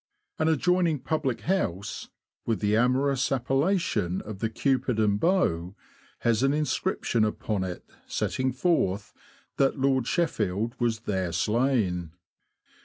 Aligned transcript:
An 0.39 0.47
adjoining 0.47 0.97
public 0.97 1.41
house, 1.41 2.09
with 2.43 2.59
the 2.59 2.75
amorous 2.75 3.29
appella 3.29 3.79
tion 3.79 4.19
of 4.21 4.39
the 4.39 4.49
Cupid 4.49 4.97
and 4.99 5.19
Bow, 5.19 5.75
has 6.21 6.41
an 6.41 6.53
inscription 6.53 7.23
upon 7.23 7.63
it 7.63 7.85
setting 8.07 8.51
forth 8.51 9.13
that 9.57 9.77
Lord 9.77 10.07
Sheffield 10.07 10.73
was 10.79 11.01
there 11.01 11.31
slain. 11.31 12.13